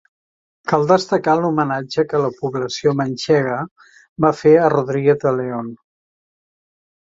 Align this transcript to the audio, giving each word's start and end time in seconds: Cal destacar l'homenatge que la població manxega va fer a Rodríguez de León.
Cal 0.69 0.85
destacar 0.91 1.35
l'homenatge 1.41 2.05
que 2.15 2.23
la 2.23 2.33
població 2.39 2.95
manxega 3.03 3.61
va 4.27 4.35
fer 4.41 4.57
a 4.65 4.75
Rodríguez 4.79 5.23
de 5.29 5.39
León. 5.45 5.73